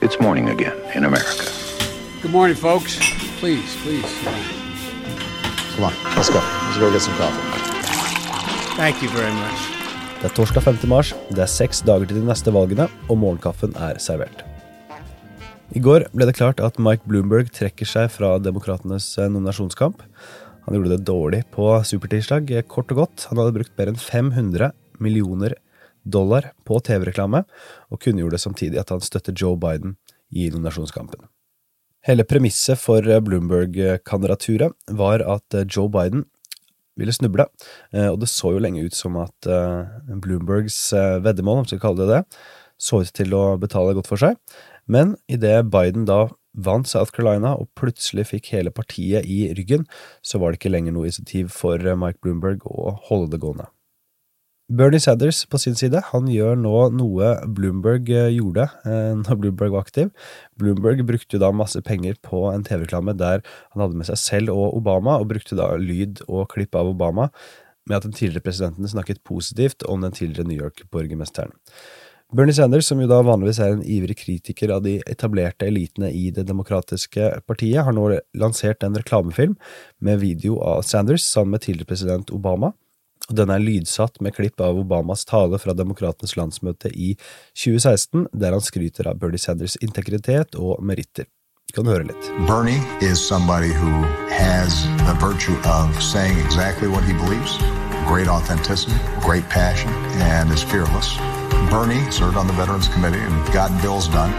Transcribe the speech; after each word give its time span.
It's 0.00 0.18
morning 0.18 0.48
again 0.48 0.78
in 0.96 1.04
America. 1.04 1.44
Good 2.22 2.32
morning, 2.32 2.56
folks. 2.56 2.96
Please, 3.36 3.76
please. 3.84 4.08
Come 5.76 5.84
on, 5.84 5.92
let's 6.16 6.30
go. 6.32 6.40
Let's 6.40 6.78
go 6.80 6.90
get 6.90 7.02
some 7.02 7.16
coffee. 7.20 7.44
Thank 8.80 9.02
you 9.02 9.10
very 9.12 9.32
much. 9.32 9.60
Det 10.22 10.30
er 10.30 10.34
torsdag 10.38 10.64
5. 10.64 10.88
mars, 10.88 11.12
det 11.28 11.44
er 11.44 11.52
seks 11.52 11.84
dager 11.84 12.08
til 12.08 12.22
de 12.22 12.24
neste 12.24 12.48
valgene, 12.52 12.88
og 13.12 13.20
morgenkaffen 13.20 13.76
er 13.76 14.00
servert. 14.00 14.40
I 15.76 15.84
går 15.84 16.08
ble 16.16 16.30
det 16.30 16.38
klart 16.40 16.64
at 16.64 16.80
Mike 16.80 17.04
Bloomberg 17.04 17.52
trekker 17.52 17.84
seg 17.84 18.08
fra 18.16 18.38
Demokratenes 18.40 19.12
eh, 19.20 19.28
nominasjonskamp. 19.28 20.00
Han 20.64 20.78
gjorde 20.78 20.96
det 20.96 21.08
dårlig 21.12 21.42
på 21.52 21.74
supertirsdag, 21.84 22.48
kort 22.72 22.88
og 22.96 23.04
godt. 23.04 23.28
Han 23.28 23.44
hadde 23.44 23.58
brukt 23.60 23.76
mer 23.76 23.92
enn 23.92 24.00
500 24.00 24.72
millioner 24.96 25.60
dollar 26.12 26.50
på 26.68 26.80
TV-reklame, 26.86 27.44
og 27.90 28.02
kunngjorde 28.02 28.40
samtidig 28.42 28.80
at 28.82 28.92
han 28.94 29.04
støtter 29.04 29.36
Joe 29.36 29.58
Biden 29.60 29.96
i 30.30 30.48
nominasjonskampen. 30.50 31.28
Hele 32.06 32.24
premisset 32.24 32.80
for 32.80 33.04
Bloomberg-kandidaturet 33.04 34.94
var 34.96 35.20
at 35.20 35.56
Joe 35.68 35.90
Biden 35.92 36.24
ville 37.00 37.14
snuble, 37.14 37.46
eh, 37.94 38.08
og 38.08 38.20
det 38.22 38.30
så 38.30 38.54
jo 38.54 38.62
lenge 38.62 38.84
ut 38.84 38.96
som 38.96 39.16
at 39.20 39.48
eh, 39.48 40.16
Bloombergs 40.22 40.78
eh, 40.96 41.18
veddemål, 41.24 41.62
om 41.62 41.68
vi 41.68 41.74
skal 41.74 41.84
kalle 41.84 42.04
det 42.04 42.18
det, 42.18 42.42
så 42.80 43.02
ut 43.04 43.14
til 43.16 43.36
å 43.36 43.44
betale 43.60 43.96
godt 43.96 44.10
for 44.10 44.20
seg. 44.20 44.38
Men 44.90 45.14
idet 45.30 45.70
Biden 45.72 46.06
da 46.08 46.26
vant 46.50 46.88
South 46.88 47.14
Carolina 47.14 47.54
og 47.60 47.70
plutselig 47.78 48.26
fikk 48.32 48.50
hele 48.56 48.72
partiet 48.74 49.28
i 49.28 49.52
ryggen, 49.56 49.86
så 50.22 50.40
var 50.40 50.50
det 50.50 50.60
ikke 50.60 50.72
lenger 50.72 50.96
noe 50.96 51.06
initiativ 51.08 51.52
for 51.54 51.78
Mike 51.78 52.18
Bloomberg 52.24 52.64
å 52.66 52.96
holde 53.06 53.36
det 53.36 53.44
gående. 53.44 53.68
Bernie 54.70 55.00
Sanders 55.02 55.40
på 55.50 55.58
sin 55.58 55.74
side 55.74 55.98
han 56.12 56.28
gjør 56.30 56.54
nå 56.54 56.72
noe 56.94 57.30
Bloomberg 57.56 58.06
eh, 58.14 58.28
gjorde 58.36 58.68
eh, 58.86 59.16
når 59.24 59.38
Bloomberg 59.40 59.72
var 59.74 59.82
aktiv. 59.82 60.12
Bloomberg 60.62 61.02
brukte 61.08 61.34
jo 61.34 61.40
da 61.42 61.48
masse 61.50 61.80
penger 61.82 62.14
på 62.22 62.44
en 62.52 62.62
TV-reklame 62.66 63.16
der 63.18 63.42
han 63.72 63.82
hadde 63.82 63.98
med 63.98 64.06
seg 64.06 64.20
selv 64.22 64.52
og 64.54 64.76
Obama, 64.78 65.16
og 65.18 65.32
brukte 65.32 65.58
da 65.58 65.72
lyd 65.74 66.22
og 66.28 66.52
klipp 66.54 66.78
av 66.78 66.92
Obama 66.92 67.32
med 67.90 67.96
at 67.98 68.06
den 68.06 68.14
tidligere 68.14 68.46
presidenten 68.46 68.86
snakket 68.86 69.24
positivt 69.26 69.82
om 69.90 70.04
den 70.04 70.14
tidligere 70.14 70.46
New 70.46 70.60
York-borgermesteren. 70.62 71.56
Bernie 72.30 72.54
Sanders, 72.54 72.86
som 72.86 73.00
jo 73.02 73.08
da 73.10 73.18
vanligvis 73.26 73.58
er 73.58 73.72
en 73.74 73.82
ivrig 73.82 74.20
kritiker 74.20 74.70
av 74.70 74.84
de 74.84 75.00
etablerte 75.10 75.66
elitene 75.66 76.12
i 76.14 76.28
Det 76.30 76.44
demokratiske 76.46 77.32
partiet, 77.42 77.82
har 77.82 77.96
nå 77.96 78.04
lansert 78.38 78.86
en 78.86 78.94
reklamefilm 78.94 79.56
med 79.98 80.22
video 80.22 80.60
av 80.62 80.84
Sanders 80.86 81.26
sammen 81.26 81.56
med 81.56 81.66
tidligere 81.66 81.90
president 81.90 82.30
Obama 82.30 82.70
og 83.30 83.36
den 83.38 83.50
er 83.54 83.62
lydsatt 83.62 84.18
med 84.20 84.34
klipp 84.34 84.60
av 84.60 84.78
Obamas 84.80 85.22
tale 85.28 85.58
fra 85.62 85.74
Demokratenes 85.78 86.34
landsmøte 86.36 86.90
i 86.90 87.12
2016, 87.54 88.26
der 88.34 88.56
han 88.56 88.64
skryter 88.64 89.06
av 89.06 89.20
Bernie 89.22 89.38
Sanders 89.38 89.78
integritet 89.80 90.58
og 90.58 90.82
meritter. 90.82 91.30
Vi 91.70 91.76
kan 91.76 91.86
høre 91.86 92.08
litt. 92.08 92.30
Bernie 92.48 92.82
is 93.00 93.22
somebody 93.22 93.70
who 93.70 93.92
has 94.34 94.82
the 95.06 95.14
virtue 95.22 95.54
of 95.62 95.94
saying 96.02 96.36
exactly 96.42 96.88
what 96.88 97.04
he 97.06 97.14
believes, 97.22 97.54
great 98.10 98.26
authenticity, 98.26 98.98
great 99.22 99.46
passion, 99.48 99.94
and 100.34 100.50
is 100.50 100.64
fearless. 100.66 101.14
Bernie 101.70 102.02
served 102.10 102.36
on 102.36 102.48
the 102.48 102.56
Veterans 102.58 102.88
Committee 102.88 103.22
and 103.22 103.52
gotten 103.54 103.78
bills 103.80 104.08
done. 104.08 104.34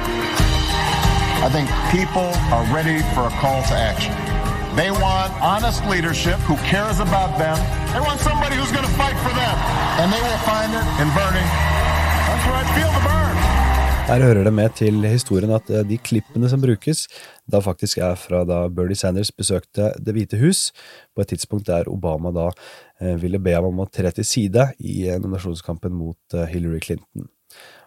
I 1.40 1.50
think 1.50 1.72
people 1.96 2.36
are 2.52 2.68
ready 2.76 3.00
for 3.16 3.28
a 3.28 3.34
call 3.40 3.64
to 3.64 3.74
action. 3.74 4.41
They 4.76 4.90
want 4.90 5.32
honest 5.44 5.84
leadership 5.94 6.40
who 6.48 6.56
cares 6.64 7.00
about 7.04 7.32
them. 7.38 7.58
They 7.92 8.00
want 8.00 8.20
somebody 8.22 8.56
who's 8.56 8.72
going 8.72 8.88
to 8.88 8.96
fight 8.96 9.18
for 9.20 9.34
them. 9.36 9.56
And 10.00 10.08
they 10.14 10.22
will 10.28 10.42
find 10.48 10.72
it 10.72 10.86
in 11.02 11.08
Bernie. 11.12 11.50
That's 12.28 12.46
right. 12.48 12.68
Feel 12.76 12.92
the 12.96 13.04
burn. 13.04 13.36
Her 14.08 14.24
hører 14.24 14.44
det 14.44 14.54
med 14.54 14.70
til 14.76 15.04
historien 15.04 15.52
at 15.52 15.70
eh, 15.70 15.84
de 15.88 15.98
klippene 15.98 16.48
som 16.50 16.62
brukes, 16.64 17.08
da 17.52 17.60
faktisk 17.60 17.98
er 17.98 18.16
fra 18.16 18.46
da 18.48 18.62
Bernie 18.70 18.96
Sanders 18.96 19.32
besøkte 19.32 19.92
Det 20.00 20.16
hvite 20.16 20.40
hus, 20.40 20.72
på 21.16 21.22
et 21.22 21.28
tidspunkt 21.28 21.68
der 21.68 21.92
Obama 21.92 22.32
da 22.32 22.48
eh, 23.02 23.22
ville 23.22 23.40
be 23.44 23.52
ham 23.52 23.68
om 23.74 23.84
å 23.84 23.90
tre 23.92 24.12
til 24.16 24.26
side 24.26 24.70
i 24.80 25.04
eh, 25.10 25.20
nominasjonskampen 25.20 25.92
mot 25.92 26.40
Hillary 26.48 26.80
Clinton. 26.80 27.28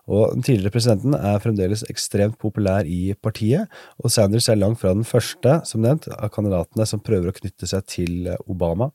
Og 0.04 0.34
Den 0.34 0.42
tidligere 0.44 0.74
presidenten 0.74 1.14
er 1.16 1.40
fremdeles 1.40 1.84
ekstremt 1.88 2.36
populær 2.38 2.84
i 2.84 3.14
partiet, 3.22 3.70
og 3.98 4.12
Sanders 4.12 4.50
er 4.52 4.60
langt 4.60 4.82
fra 4.82 4.92
den 4.92 5.04
første, 5.04 5.60
som 5.64 5.80
nevnt, 5.80 6.10
av 6.12 6.28
kandidatene 6.34 6.86
som 6.86 7.00
prøver 7.00 7.32
å 7.32 7.36
knytte 7.36 7.68
seg 7.70 7.86
til 7.88 8.34
Obama, 8.44 8.90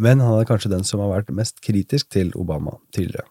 men 0.00 0.22
han 0.24 0.40
er 0.40 0.48
kanskje 0.48 0.72
den 0.72 0.86
som 0.86 1.02
har 1.04 1.12
vært 1.12 1.30
mest 1.36 1.60
kritisk 1.62 2.10
til 2.10 2.32
Obama 2.34 2.78
tidligere. 2.94 3.28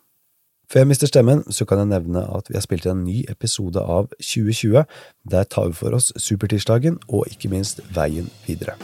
Før 0.69 0.84
jeg 0.84 0.89
mister 0.91 1.09
stemmen, 1.09 1.41
så 1.50 1.66
kan 1.66 1.81
jeg 1.81 1.89
nevne 1.89 2.22
at 2.29 2.50
vi 2.50 2.53
har 2.53 2.62
spilt 2.62 2.85
inn 2.85 3.00
en 3.00 3.07
ny 3.07 3.23
episode 3.31 3.81
av 3.81 4.12
2020. 4.22 4.84
Der 5.34 5.50
tar 5.50 5.72
vi 5.72 5.79
for 5.79 5.97
oss 5.97 6.12
supertirsdagen 6.13 7.01
og 7.09 7.25
ikke 7.34 7.50
minst 7.50 7.81
veien 7.95 8.29
videre. 8.45 8.78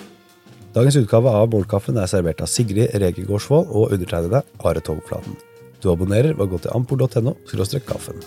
Dagens 0.74 0.98
utgave 0.98 1.30
av 1.30 1.54
Målkaffen 1.54 2.02
er 2.02 2.10
servert 2.10 2.42
av 2.42 2.50
Sigrid 2.50 2.90
Rege 2.98 3.30
Gårdsvold 3.30 3.70
og 3.70 3.94
undertegnede 3.94 4.42
Are 4.66 4.82
Togflaten. 4.82 5.38
Du 5.84 5.92
abonnerer 5.92 6.34
ved 6.36 6.48
å 6.48 6.52
gå 6.56 6.62
til 6.64 6.76
ampor.no 6.76 7.36
kaffen. 7.88 8.22